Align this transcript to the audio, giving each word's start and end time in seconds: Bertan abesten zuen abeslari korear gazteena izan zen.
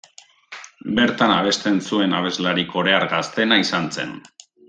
Bertan 0.99 1.33
abesten 1.33 1.77
zuen 1.91 2.17
abeslari 2.21 2.65
korear 2.73 3.07
gazteena 3.13 3.63
izan 3.67 3.89
zen. 3.99 4.19